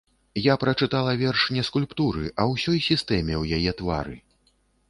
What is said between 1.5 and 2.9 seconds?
не скульптуры, а ўсёй